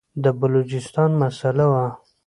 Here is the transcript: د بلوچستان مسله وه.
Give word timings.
د 0.23 0.25
بلوچستان 0.39 1.11
مسله 1.21 1.65
وه. 1.73 1.87